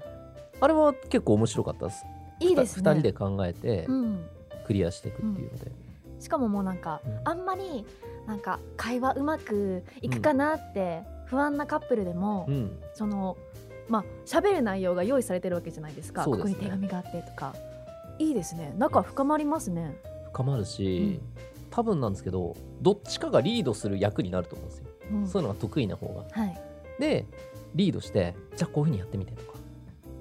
[0.60, 2.06] あれは結構面白かったです。
[2.40, 2.90] いいですね。
[2.90, 4.26] 2人で考えてうん。
[4.66, 5.72] クリアしていくっていうので、
[6.20, 7.20] しかももうなんか、うん。
[7.24, 7.86] あんまり
[8.26, 12.80] なんか会話うまくいくかなって不安なカップルでも、うん。
[12.94, 13.38] その
[13.88, 16.26] まあ喋る内容が用意されてるわけじゃないですか。
[16.26, 16.32] ね。
[16.32, 17.54] ここに手紙があってとか。
[18.18, 18.74] いいですね。
[18.78, 19.98] 仲深まりますね。
[20.32, 21.20] 深まるし、
[21.70, 25.28] 多分なんですけどどっちかがリードする役になると思うんですよ、うん。
[25.28, 26.24] そういうのが得意な方が。
[26.32, 26.62] はい。
[27.00, 27.26] で
[27.76, 29.60] リードしてじゃあこういうふうにやってみてとか、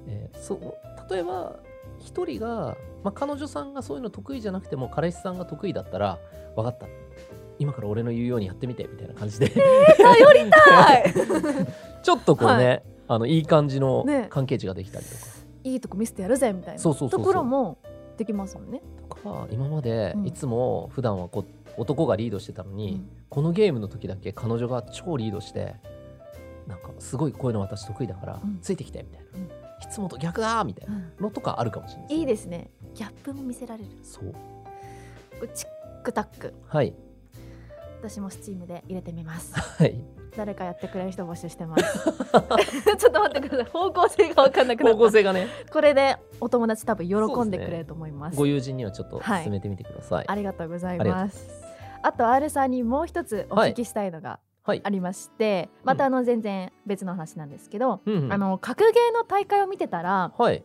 [0.06, 1.12] えーそう。
[1.12, 1.56] 例えば
[1.98, 6.18] 一人が、まあ、彼女さんがそういうの得意じゃなくても彼氏さんが得意だったら
[6.56, 6.86] 分かった。
[7.58, 9.48] 今から俺の言うようにやってみてみたいな感じで。
[9.48, 11.14] 頼りたい。
[12.02, 12.82] ちょっとこうね、はい。
[13.08, 14.26] あのいい感じのね。
[14.30, 15.18] 関係値ができたりとか、
[15.62, 16.80] いいとこ見せてやるぜみたいな。
[16.80, 17.20] そうそうそうそう。
[17.20, 17.78] ところも
[18.16, 20.26] できますもんね、とか今までうん。
[20.26, 21.44] いつも普段はこ
[21.76, 23.08] 男がリードしてたのに、うん。
[23.28, 25.76] このゲームの時だけ彼女が超リードして
[26.66, 28.58] なんかすごいこういうの私得意だから、うん。
[28.60, 32.70] ついてきてみたいな、うんいつもと逆だみたいなうんのとかあるかもしれないいいですね。
[32.94, 33.90] ギャップも見せられる。
[34.02, 34.34] そう。
[35.54, 36.54] チックタック。
[36.68, 36.94] はい。
[38.00, 39.54] 私もスチームで入れてみます。
[39.58, 39.98] はい。
[40.36, 41.84] 誰かやってくれる人募集してます。
[42.98, 43.72] ちょっと待ってください。
[43.72, 45.04] 方向性が分かんなくな方った。
[45.06, 45.46] 向性がね。
[45.72, 47.14] これでお友達多分喜
[47.46, 48.36] んでくれると思います。
[48.36, 49.42] ご友人にはちょっとはい。
[49.44, 50.24] 進めてみてください。
[50.28, 51.64] ありがとうございありがとうございます。
[52.02, 54.28] あと R さんにもう一つお聞きしたいのが。
[54.30, 58.32] はいありまして、またあの全然別の話なんですけど、うんうん。
[58.32, 60.62] あの格ゲーの大会を見てたらはい、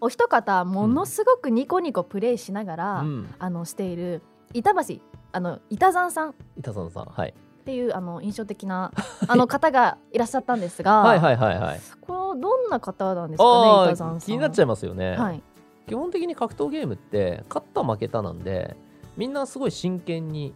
[0.00, 4.22] お一方ものすごくニコニコプレイしながら、うん、あのしている
[4.54, 4.96] 板橋
[5.32, 6.30] あの板山さん。
[6.30, 7.34] っ板さんさんはい。
[7.64, 8.92] ていうあの印象的な
[9.28, 11.80] あの方がいらっしゃったんですが はいはいはいはい。
[12.00, 14.16] これどんな方なんですかあね板山さん。
[14.16, 15.42] あ気になっちゃいますよね、はい。
[15.86, 18.76] 基本的に格闘ゲームって勝った負けたなんで
[19.16, 20.54] みんなすごい真剣に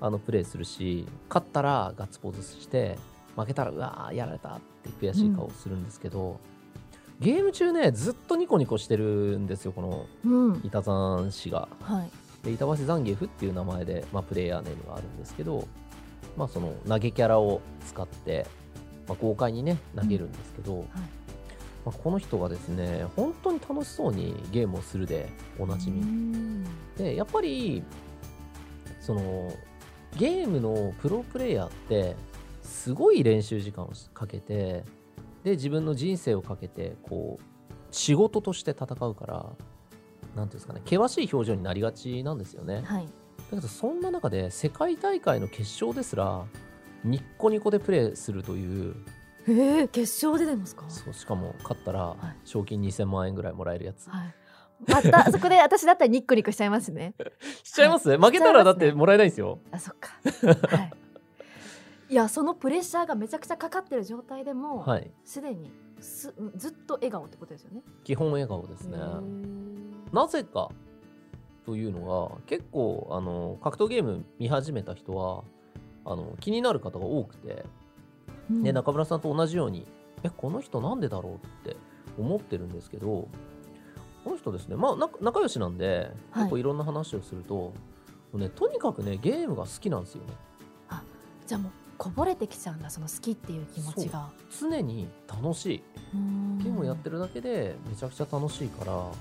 [0.00, 2.98] あのプレイするし勝ったらガッツポーズして
[3.36, 6.40] 負けたらうわーやられたって悔しい顔するんですけど、
[7.20, 10.60] ゲーム中ねずっとニコニコしてるんですよこのうん。
[10.64, 11.68] 板山氏が。
[11.82, 12.10] はい。
[12.44, 15.68] で板橋ザンギエフっていう名前で、まあ、プレイヤーネームがあるんですけど、
[16.38, 18.46] まあ、その投げキャラを使って、
[19.06, 20.86] まあ、豪快にね投げるんですけど、
[21.84, 26.64] まあ、この人がですね本当に楽しそうにゲームをするでおなじみ、うん。
[26.96, 27.82] でやっぱり
[29.00, 29.52] その
[30.16, 32.16] ゲームのプロプレイヤーって
[32.62, 34.84] すごい練習時間をかけて
[35.44, 37.44] で自分の人生をかけてこう
[37.90, 39.46] 仕事として戦うから
[40.36, 42.82] なんていうんですかね険しい表情になりがちなんですよね。
[42.84, 43.06] はい。
[43.06, 46.44] だけどそんな中で世界大会の決勝ですら
[47.04, 48.94] ニッコニコでプレーするという
[49.48, 50.84] えー、決勝で出ますか？
[50.88, 52.48] そうしかも勝ったらい。
[52.48, 54.34] 賞金2000万円ぐらいもらえるやつ、はい
[54.86, 57.14] また そこで私だったらニッコニコしちゃいますね。
[57.62, 59.58] しちゃいます、負けたらだってもらえないんですよ。
[59.70, 60.10] あそっか。
[60.76, 60.92] はい。
[62.10, 65.10] いやそのプレッシャーがめちゃくちゃかかってる状態でもはい。
[65.24, 67.82] すで、にすずっと笑顔ってことですよね。
[68.04, 68.98] 基本笑顔ですね。
[70.12, 70.70] なぜか
[71.64, 75.44] というのが結構あの格闘ゲーム見始めた人は
[76.04, 77.64] あの気になる方が多くて、
[78.50, 78.62] うん。
[78.62, 79.86] で中村さんと同じように
[80.22, 81.38] えこの人なんでだろうっ
[81.72, 81.76] て
[82.18, 83.28] 思ってるんですけど
[84.24, 84.76] この人ですね。
[84.76, 86.44] まあな仲良しなんではい。
[86.44, 87.72] 結構いろんな話をすると、
[88.34, 90.32] ね、とにかくねゲームが好きなんですよね。
[91.46, 94.28] じゃあもうこぼれてきちゃうんだその好きっていう気持ちが。
[94.58, 95.82] 常に楽しい。
[96.62, 99.12] ゲームをやってるだけでめちゃくちゃ楽しいからあの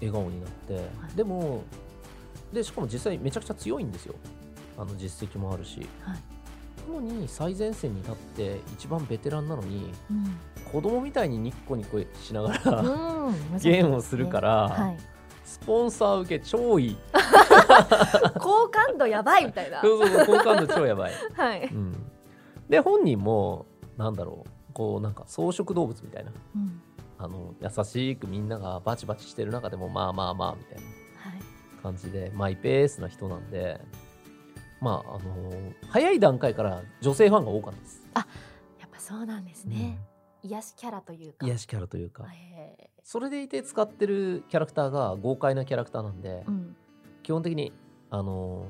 [0.00, 1.16] 笑顔になって、はい。
[1.16, 1.64] でも
[2.52, 4.14] でしかも実際めちゃくちゃ強いんですよ。
[4.78, 5.80] あの実績もあるし。
[6.02, 6.18] はい。
[6.88, 10.36] なのに最前線に立って一番ベテランなのにうん
[10.74, 13.58] 子供みたいにニッコニコしながら、うん。
[13.58, 14.96] ゲームをするから、はい、
[15.44, 16.98] スポンサー受け超いい。
[18.40, 19.80] 好感度やばいみたいな。
[19.80, 21.92] そうそう好感度超やばい、はい、うん、
[22.68, 24.50] で本人もなんだろう。
[24.72, 26.32] こうなんか草食動物みたいな。
[26.56, 26.82] うん。
[27.18, 30.82] あの優しくみんながバチバチしてる中でもまあまあまあみたいな
[31.30, 31.40] はい。
[31.84, 33.80] 感じでマイペースな人なんで
[34.80, 35.52] まああの
[35.88, 38.22] 早い段階から女性ファンが多かったです、や
[38.86, 39.98] っぱそうなんですね、
[40.44, 41.46] 癒しキャラというか。
[41.46, 42.24] 癒しキャラというか。
[42.30, 46.76] へそれでいて使ってるキャラクターが豪快なキャラクターなんで、ーうん。
[47.22, 47.72] 基本的に
[48.10, 48.66] あの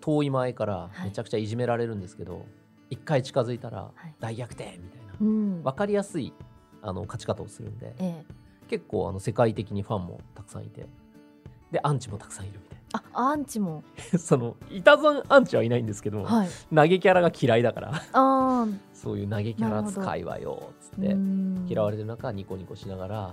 [0.00, 1.04] 遠い前からはい。
[1.04, 2.46] めちゃくちゃいじめられるんですけど、
[2.88, 4.14] 一回近づいたらはい。
[4.18, 5.62] 大逆転みたいな、うん。
[5.62, 6.32] 分かりやすい
[6.80, 8.24] あの勝ち方をするんでええ。
[8.68, 10.86] 結構あの世界的にファンもたくさんいて
[11.72, 13.82] でアンチもたくさんいるみたいあアンチも。
[14.12, 16.48] な そのいたずんアンチはいないんですけど、はい。
[16.74, 17.92] 投げキャラが嫌いだから。
[18.12, 18.78] あー。
[18.94, 21.66] そういう投げキャラ使いはよっつってうん。
[21.68, 23.32] 嫌われてる中ニコニコしながら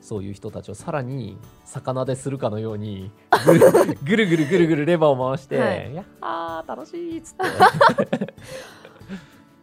[0.00, 3.10] そういう人たちをさらに魚でするかのように
[4.04, 5.94] ぐるぐるぐるぐるレバーを回して「はい。
[5.94, 8.34] やっはー楽しい」っつって。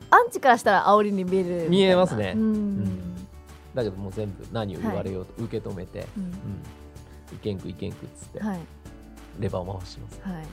[0.09, 2.33] アンチからしたら煽りに見える見えますね。
[2.35, 3.15] うん。
[3.73, 6.31] だけどもう全部何を言われようと受け止めてうん「うん、
[7.35, 8.39] いけんくいけんく」っつって。
[8.39, 8.59] はい
[9.39, 10.21] レバーを回します。
[10.21, 10.45] はい。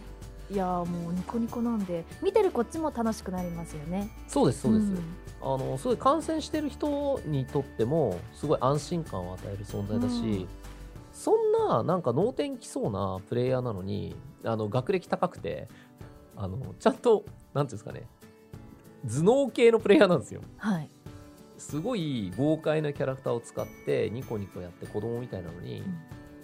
[0.52, 4.10] いやーもうニコニコなんで見てるこっちも楽しくなりますよね。
[4.26, 4.98] そうですそうです、ん。
[5.40, 10.48] あのすごい感染してる人にとってもすごい安心感を与える存在だし、うん。
[11.12, 15.68] そんななんか脳天きそうなプレイヤーなのにあの学歴高くて
[16.36, 18.08] あのちゃんとなんていうんですかね
[19.06, 20.40] 頭脳系のプレイヤーなんですよ。
[20.56, 20.90] はい。
[21.58, 25.94] すごい豪快なキャラクターを使ってニコニコやって子供みたいなのに、うん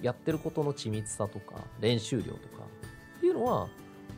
[0.03, 2.37] やってることの緻密さとか練習量とか
[3.19, 3.69] っていうのは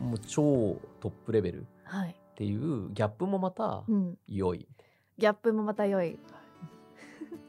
[0.00, 2.14] もう超トップレベルっはい。
[2.36, 4.18] ていうギャップもまたうん。
[4.28, 4.66] 良い、
[5.18, 6.18] ギャップもまた良い。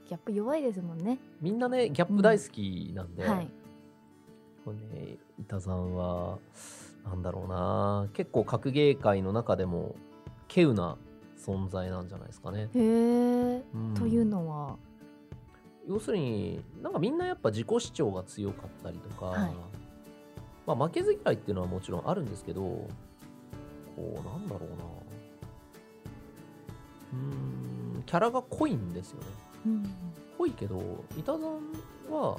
[0.08, 1.20] ギャップ弱いですもんね。
[1.42, 3.50] みんなねギャップ大好きなんで、はい。
[4.66, 6.40] これね板さんは
[7.06, 8.08] なんだろうな。
[8.14, 9.96] 結構格ゲー界の中でも
[10.50, 10.98] 稀有な
[11.38, 12.62] 存在なんじゃないですかね。
[12.62, 13.94] へえうん。
[13.96, 14.78] というのは？
[15.90, 19.52] 要するになんかみんなやっぱ自己主張が強かったりとか、はい。
[20.68, 22.88] まあ負けず嫌いっていうのはもちろんあるんですけどこ
[23.98, 24.76] うなんだろうな。
[27.12, 29.26] うーんキャラが濃いんですよね。
[29.66, 29.84] うん。
[30.38, 31.42] 濃いけど板さん
[32.14, 32.38] は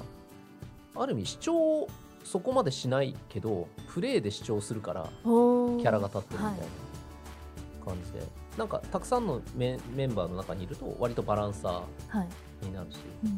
[0.95, 1.87] ある意味主張
[2.23, 6.59] そこまでしないけどプレーで主張するからキャラが立ってるみたいはい。
[6.59, 8.21] な感じで、
[8.57, 11.83] なんかたくさんのメメンバーの中にいると割とバランサは
[12.13, 12.17] い。
[12.17, 12.27] ー
[12.61, 13.29] になるしうん。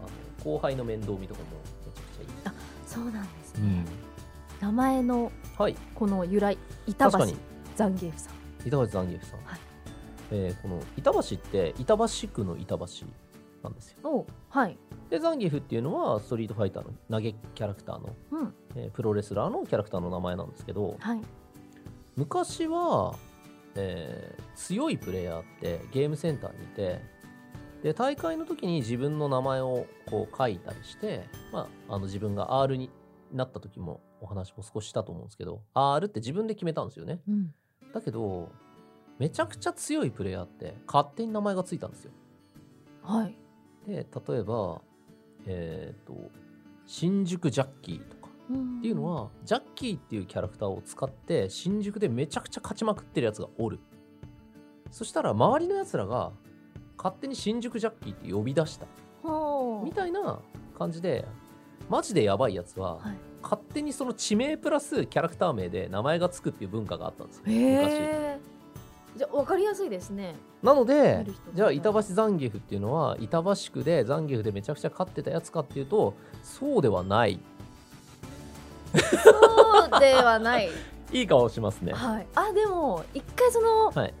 [0.00, 0.08] あの
[0.44, 1.46] 後輩の面倒見とかも
[1.86, 2.56] めちゃくちゃいい。
[2.86, 3.84] そうなんですね。
[4.60, 5.76] 名前のはい。
[5.94, 6.56] この由来
[6.86, 7.36] 板橋確かに。
[7.76, 8.34] ザンギエフさん。
[8.66, 9.60] 板橋ザンギエフさん、はい。
[10.30, 12.84] えーこの板橋って板橋区の板橋
[13.62, 13.98] なんですよ。
[14.04, 14.76] おはい。
[15.10, 18.54] でザンギエフっていうのはストリートファイターの投げキャラクターの、うん。
[18.76, 21.20] えープロレスラーのキャラクターの名前なんですけどはい。
[22.16, 23.14] 昔は、
[23.74, 27.00] えー強いプレイヤーってゲームセンターにいて
[27.82, 32.90] で大会の時に自分の名前をこう書いたりして、まあ、あの自分が R に
[33.32, 37.20] なった時もお話も少ししたと思うんですけど R って自分で決めたんですよね。
[37.28, 37.54] うん。
[37.92, 38.50] だけど
[39.18, 42.12] めちゃくちゃ強いプレイヤーって勝手に名前がついたんですよ。
[43.02, 43.36] はい。
[43.86, 44.80] で例えば
[45.46, 46.14] えっ、と
[46.86, 48.28] 新宿ジャッキーとか。
[48.28, 53.78] っっていうのはジャッキーっていうキャラクターを使って新宿でめちゃくちゃ勝ちまくってるやつがおる。
[54.90, 56.32] そしたら周りのやつらが
[56.98, 58.86] 勝手に新宿ジャッキーって呼び出した。
[59.84, 60.40] みたいな
[60.76, 61.24] 感じで
[61.88, 63.16] マジでやばいやつは、はい。
[63.42, 67.58] 勝手にその地名プラスキャラクター名で名前がつくっていう文化があったんですよ昔。
[69.16, 70.34] じゃあ分かりやすいですね。
[70.62, 77.40] なのでじゃあ板橋ザンギエフっていうのは板橋区でザンギエフでめちゃくちゃ勝ってたやつかっていうとそうではない。
[78.92, 80.68] そうではない。
[81.10, 81.92] いい顔しますね。
[81.92, 82.26] はい。
[82.34, 84.14] あでも一回そのはい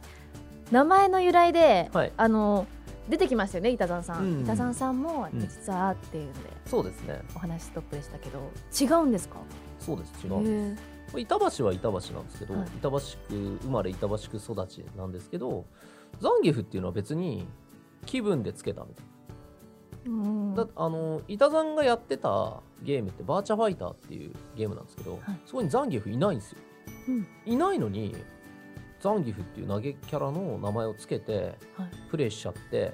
[0.70, 2.12] 名前の由来で、はい。
[2.16, 2.66] あの
[3.08, 4.40] 出てきましたよね板山さん、うん。
[4.42, 5.40] 板山さんもうん。
[5.40, 6.38] 実はっていうんで。
[6.66, 7.22] そうですね。
[7.34, 9.36] お話ストップでしたけど違うんですか？
[9.78, 10.76] そうです違へう
[11.16, 12.68] え板橋は板橋なんですけど、はい。
[12.76, 13.00] 板橋区
[13.62, 15.64] 生まれ板橋区育ちなんですけど
[16.20, 17.46] ザンギエフっていうのは別に
[18.04, 19.06] 気分でつけたみたい
[20.06, 20.54] うん。
[20.54, 25.38] な、だあの板山がやってたゲームってバーチャファイターっていうゲームなんですけど、はい。
[25.46, 26.58] そこにザンギエフいないんですよ。
[27.08, 27.26] うん。
[27.46, 28.14] いないのに
[29.00, 31.90] ザンギフっていう投げキャラの名前をつけてはい。
[32.10, 32.92] プレイしちゃって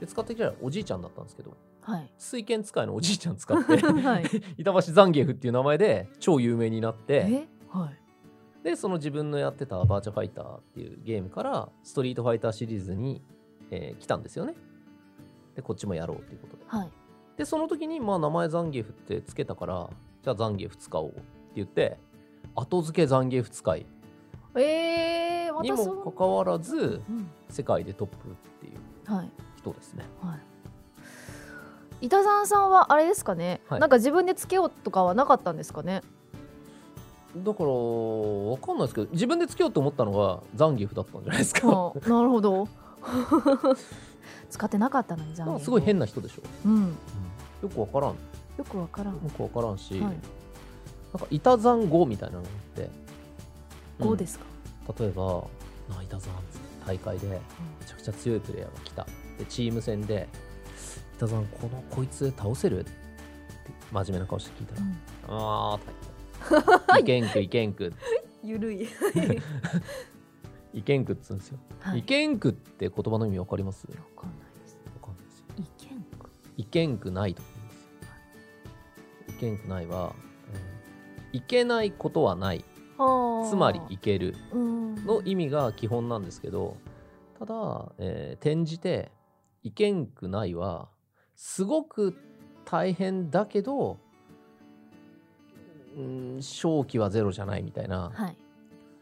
[0.00, 2.10] で使ってきたらおじいちゃんだったんですけどはい。
[2.18, 4.24] 水剣使いのおじいちゃん使って はい。
[4.58, 7.48] 板橋ザンギエフっていう名前で超有名になってえ？
[7.68, 8.00] はい。
[8.64, 13.20] でその自分のやってたバーチャファイターっていうゲームからストリートファイターシリーズに、
[13.70, 14.54] えー来たんですよね。
[15.54, 16.64] でこっちもやろうっていうことで。
[16.66, 16.90] はい。
[17.36, 19.90] でその時にまあ名前ザンギエフってつけたから
[20.22, 21.20] じゃあザンギエフ使おうって
[21.56, 21.98] 言って
[22.54, 23.84] 後付けザンギエフ使い
[24.56, 27.28] えー、まにもかかわらずうん。
[27.48, 29.30] 世界でトップっていうはい。
[29.58, 30.04] 人ですね。
[30.22, 30.38] はい。
[32.06, 33.80] 板山さんはあれですかね、はい。
[33.80, 36.02] なんか自分でつけようとかはなかったんですかね？
[37.36, 41.60] だからわかんないですけど自分でつけようと思ったのがザンギエフだったんじゃないですか。
[41.68, 42.68] あなるほど。
[44.50, 46.96] 使ってなかったのに残念なんかすごい変な人でしょ、うん。
[47.62, 48.10] よくわからん。
[48.10, 48.16] よ
[48.58, 49.14] よくわからん。
[49.18, 50.02] くわからんし、はい。
[50.02, 52.90] なんか板山5みたいなのがあって
[53.98, 54.44] 5ですか、
[54.98, 55.46] 例えば
[55.96, 56.34] 「あ板山」
[56.86, 57.40] 大会でめ
[57.86, 59.06] ちゃくちゃ強いプレイヤーが来た。
[59.38, 60.28] でチーム戦で
[61.16, 62.90] 「板山このこいつ倒せる?」って
[63.92, 64.90] 真面目な顔して聞いたらうん
[65.28, 65.78] 「ああ」
[66.48, 67.92] とか言って「いけんくいけんく。
[68.44, 68.88] ゆるい。
[70.74, 72.00] いけんく」っつうんですよ、はい。
[72.00, 73.86] いけんくって言葉の意味わかります？
[73.86, 74.76] わわかんないです。
[75.00, 75.46] かんないですよ。
[75.56, 77.78] いけんかいけんくないとか言うんです
[79.32, 79.36] よ。
[79.36, 80.14] いけんくないは、
[81.32, 81.38] うん。
[81.38, 82.64] いけないことはない
[83.50, 84.94] つまりいけるうん。
[85.06, 86.76] の意味が基本なんですけど
[87.38, 89.10] ただ、えー転じて
[89.62, 90.88] 「いけんくない」は
[91.34, 92.16] すごく
[92.64, 93.98] 大変だけど、
[95.96, 98.36] うん、勝機はゼロじゃないみたいな、はい。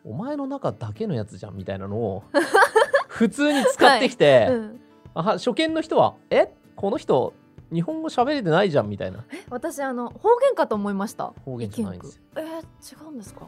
[0.04, 2.24] お前の中だけのやつじゃんみたいなのを
[3.08, 4.80] 普通に使ってきて、うん、
[5.14, 6.52] あは初見の人は「え？
[6.74, 7.34] この人
[7.72, 9.24] 日本語喋れてないじゃん」みたいな。
[9.50, 11.32] 私あの方言かと思いました。
[11.44, 12.22] 方言じゃないんですよ。
[12.36, 13.46] えー、違うんですか？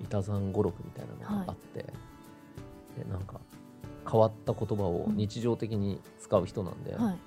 [0.00, 1.88] 板山語録みたいなのがあって、で
[3.10, 3.40] なんか
[4.10, 7.18] 変わった言葉を日常的に使う人なんで、はい。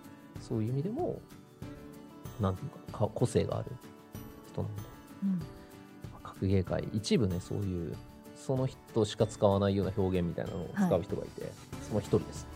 [0.42, 1.20] そういう意味でも
[2.40, 3.72] なんていうかか個性がある
[4.48, 4.82] 人なんで。
[5.24, 5.42] うん。
[6.24, 7.96] 格ゲー界一部ねそういう
[8.36, 11.52] その人しか使わないような表現みたいなのを使う人がいて、
[11.88, 12.48] その一人です。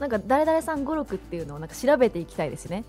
[0.00, 2.84] なんか誰々さん語録っていうのをなんか調べていきたいですね。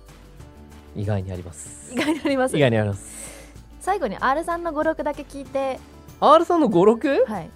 [0.96, 1.92] 意外にあります。
[1.94, 2.56] 意外にあります。
[2.56, 3.10] 意外にあります。
[3.82, 5.80] 最後に R さんの語録だけ聞いて
[6.20, 7.50] R さんの語録、はい。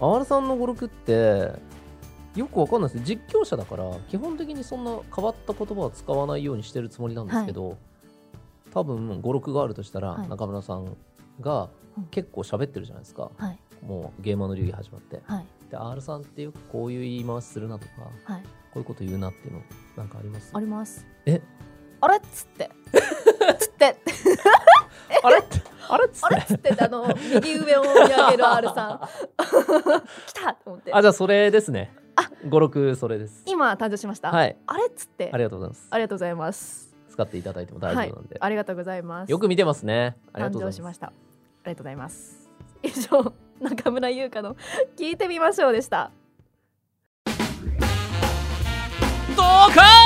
[0.00, 1.52] R さんの語録って
[2.36, 3.04] よくわかんないです。
[3.04, 7.76] 実況者だから基本的にそんな変わった言葉は使わないようにしてるつもりなんですけど、
[8.72, 10.28] 多分語録があるとしたら、はい。
[10.28, 10.96] 中村さん
[11.40, 12.04] がうん。
[12.10, 13.58] 結構喋ってるじゃないですか、はい。
[13.84, 15.20] もうゲーマーの流儀始まって。
[15.24, 15.46] はい。
[15.70, 17.92] で R さんってよくこういう言い回しするなとか
[18.32, 18.42] はい。
[18.42, 19.62] こういうこと言うなっていうの
[19.96, 20.50] なんかあります？
[20.54, 21.06] あります。
[21.26, 21.40] え？
[22.00, 22.16] あれ？
[22.18, 22.70] っつって。
[23.58, 23.96] つって
[25.22, 25.42] あれ？
[25.88, 26.06] あれ？
[26.06, 26.36] っつってあれ？
[26.38, 29.00] っつってあの右上を見上げる R さん。
[30.26, 30.92] 来たと思って。
[30.92, 31.94] あじゃあそれですね。
[32.48, 33.42] 語録それです。
[33.46, 34.56] 今誕生しました、はい。
[34.66, 34.86] あれ？
[34.86, 35.30] っつって。
[35.32, 35.88] ありがとうございます。
[35.90, 36.94] ありがとうございます。
[37.10, 39.30] 使っていただいても大丈夫なんで、ありがとうございます。
[39.30, 40.16] よく見てますね。
[40.32, 41.06] ありが誕とうございま生しますした。
[41.08, 41.12] あ
[41.66, 42.48] りがとうございます。
[42.82, 44.56] 以上中村優香の
[44.96, 46.12] 聞いてみましょうでした。
[49.36, 49.97] ドカス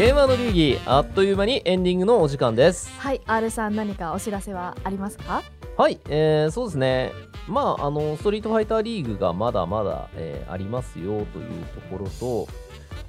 [0.00, 5.42] ゲーマーの流儀あっという間にエンディングのお時間ですはい R さん何かお知らせはありますか？
[5.76, 7.12] はい、えーそうですね。
[7.46, 12.48] まあ、あの、ストリートファイターリーグがまだまだ、えーありますよというところと、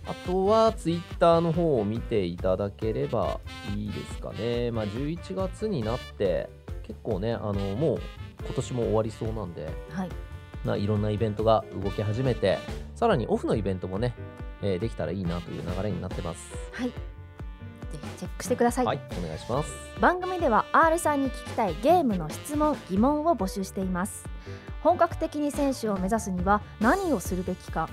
[0.06, 3.40] あとはツイッターの方を見ていただければ
[3.74, 4.72] いいですかね。
[4.72, 6.50] まあ、11月になって、
[6.84, 8.02] 結構ね、あの、もう
[8.44, 10.10] 今年も終わりそうなんで、はい
[10.64, 12.58] まあ、いろんなイベントが動き始めて、
[12.96, 14.14] さらにオフのイベントもね、
[14.62, 16.54] えーできたらいいなという流れになってます。
[16.72, 16.90] はい。
[16.90, 16.94] ぜ
[17.92, 19.72] ひチェックしてください、はい、お願いします。
[20.00, 24.26] 番組では R さんに聞きたいゲームの質問疑問を募集しています。
[24.82, 27.90] 本格的に選手を目指すには何をするべきか。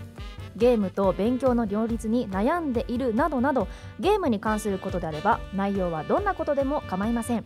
[0.56, 3.68] ゲームと勉強の両立に悩んでいるなどなど
[4.00, 7.44] ゲームに関することであれば内容はどんなことでも構いません。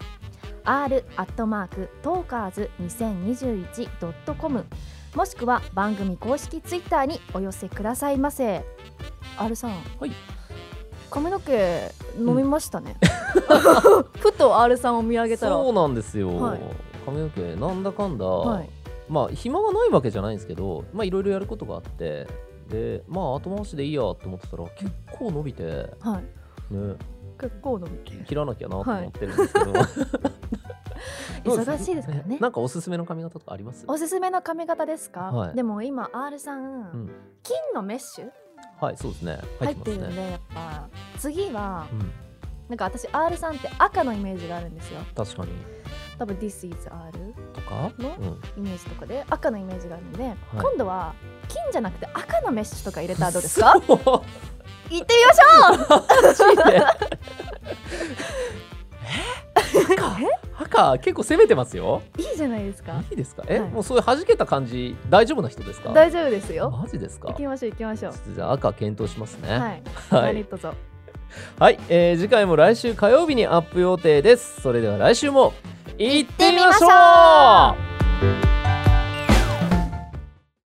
[0.64, 4.64] R アットマークトーカーズ 2021.com
[5.14, 8.64] もしくは番組公式ツイッターにお寄せくださいませ。
[9.36, 9.70] R さん。
[10.00, 10.12] はい。
[11.10, 12.96] 髪の毛飲みましたね、
[14.18, 15.52] ふと R さんを見上げたら。
[15.52, 16.60] そうなんですよ、はい。
[17.04, 18.70] 髪の毛なんだかんだ、はい。
[19.10, 22.26] まあ暇がないわけじゃないんですけどまあいろいろやることがあって。
[22.70, 25.62] でまあ後回しでいいやと思ってたら結構伸びて。
[25.62, 26.22] ねはい
[27.42, 29.72] 結構伸びて切らなきゃなと思ってるんですけど、
[31.44, 32.38] 忙しいですからね。
[32.40, 33.84] なんかおすすめの髪型とかあります？
[33.88, 35.56] おすすめの髪型ですか、はい。
[35.56, 37.10] でも今 R さん、うん。
[37.42, 38.30] 金のメッシュ？
[38.80, 39.40] はいそうですね。
[39.58, 40.88] 入ってるんでやっぱ。
[41.18, 42.12] 次はうん、
[42.68, 45.00] なんか私 R さんって赤のイメージがあるんですよ。
[45.16, 45.52] 確かに。
[46.18, 47.92] 多分 This is R とか？
[47.98, 48.16] の
[48.56, 48.64] うん。
[48.64, 50.30] イメージとかで赤のイメージがあるので、い。
[50.52, 51.14] 今度は
[51.48, 53.74] 金じゃなくて赤のメッシュとか入れたらどうですか？
[54.92, 56.02] 行ってみましょう。
[56.22, 56.82] マジで
[58.94, 60.16] え赤
[60.64, 62.02] 赤結構攻めてますよ。
[62.18, 62.92] いいじゃないですか。
[63.10, 63.42] いいですか？
[63.46, 63.70] え、はい。
[63.70, 65.90] もうそういう弾けた感じ大丈夫な人ですか？
[65.92, 66.70] 大丈夫ですよ。
[66.70, 67.28] マジですか？
[67.28, 68.14] 行きましょう行きましょう。
[68.34, 69.50] じゃあ赤検討しますね。
[69.50, 70.34] はい、はい。
[70.34, 70.68] 何卒
[71.58, 74.60] はい、えー次回も来週火曜日にアップ予定です。
[74.60, 75.54] それでは来週も
[75.98, 78.61] 行ってみましょう